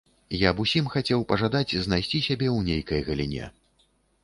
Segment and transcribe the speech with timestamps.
[0.43, 3.45] Я б усім хацеў пажадаць знайсці сябе ў нейкай галіне.